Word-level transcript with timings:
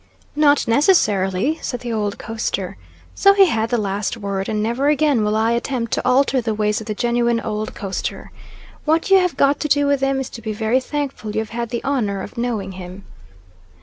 "Not 0.35 0.67
necessarily," 0.67 1.59
said 1.61 1.81
the 1.81 1.93
old 1.93 2.17
coaster. 2.17 2.75
So 3.13 3.35
he 3.35 3.45
had 3.45 3.69
the 3.69 3.77
last 3.77 4.17
word, 4.17 4.49
and 4.49 4.63
never 4.63 4.87
again 4.87 5.23
will 5.23 5.35
I 5.35 5.51
attempt 5.51 5.91
to 5.93 6.01
alter 6.03 6.41
the 6.41 6.55
ways 6.55 6.81
of 6.81 6.87
the 6.87 6.95
genuine 6.95 7.39
old 7.39 7.75
coaster. 7.75 8.31
What 8.83 9.11
you 9.11 9.19
have 9.19 9.37
got 9.37 9.59
to 9.59 9.67
do 9.67 9.85
with 9.85 10.01
him 10.01 10.19
is 10.19 10.31
to 10.31 10.41
be 10.41 10.53
very 10.53 10.79
thankful 10.79 11.33
you 11.33 11.39
have 11.39 11.51
had 11.51 11.69
the 11.69 11.83
honour 11.83 12.23
of 12.23 12.35
knowing 12.35 12.71
him. 12.71 13.03